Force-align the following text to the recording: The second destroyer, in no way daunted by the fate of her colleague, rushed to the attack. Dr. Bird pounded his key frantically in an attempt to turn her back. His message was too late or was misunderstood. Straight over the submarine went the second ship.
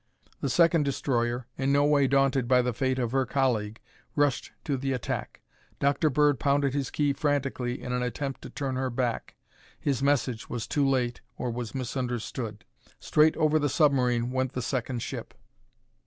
The 0.39 0.49
second 0.49 0.81
destroyer, 0.81 1.45
in 1.59 1.71
no 1.71 1.85
way 1.85 2.07
daunted 2.07 2.47
by 2.47 2.63
the 2.63 2.73
fate 2.73 2.97
of 2.97 3.11
her 3.11 3.27
colleague, 3.27 3.79
rushed 4.15 4.51
to 4.63 4.75
the 4.75 4.93
attack. 4.93 5.41
Dr. 5.79 6.09
Bird 6.09 6.39
pounded 6.39 6.73
his 6.73 6.89
key 6.89 7.13
frantically 7.13 7.79
in 7.79 7.93
an 7.93 8.01
attempt 8.01 8.41
to 8.41 8.49
turn 8.49 8.77
her 8.77 8.89
back. 8.89 9.35
His 9.79 10.01
message 10.01 10.49
was 10.49 10.65
too 10.65 10.89
late 10.89 11.21
or 11.37 11.51
was 11.51 11.75
misunderstood. 11.75 12.65
Straight 12.99 13.37
over 13.37 13.59
the 13.59 13.69
submarine 13.69 14.31
went 14.31 14.53
the 14.53 14.63
second 14.63 15.03
ship. 15.03 15.35